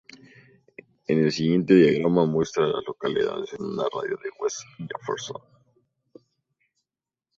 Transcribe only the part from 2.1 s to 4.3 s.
muestra a las localidades en un radio de